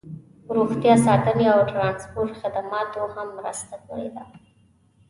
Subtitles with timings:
[0.57, 4.23] روغتیا ساتنې او ټرانسپورټ خدماتو هم مرسته کړې ده